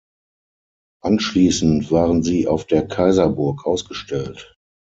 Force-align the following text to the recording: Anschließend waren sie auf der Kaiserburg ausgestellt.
Anschließend 1.03 1.91
waren 1.91 2.23
sie 2.23 2.47
auf 2.47 2.65
der 2.65 2.87
Kaiserburg 2.87 3.67
ausgestellt. 3.67 4.57